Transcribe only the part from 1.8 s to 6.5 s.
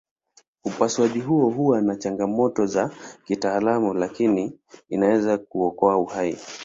na changamoto za kitaalamu lakini inaweza kuokoa uhai.